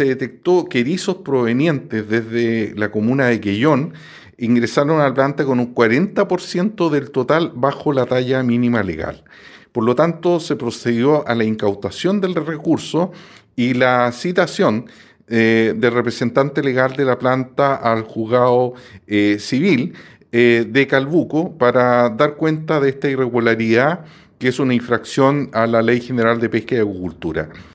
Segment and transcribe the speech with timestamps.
[0.00, 3.92] se detectó que erizos provenientes desde la comuna de Quellón
[4.38, 9.22] ingresaron a la planta con un 40% del total bajo la talla mínima legal.
[9.72, 13.12] Por lo tanto, se procedió a la incautación del recurso
[13.56, 14.86] y la citación
[15.28, 18.72] eh, del representante legal de la planta al juzgado
[19.06, 19.92] eh, civil
[20.32, 24.06] eh, de Calbuco para dar cuenta de esta irregularidad
[24.38, 27.50] que es una infracción a la Ley General de Pesca y Agricultura.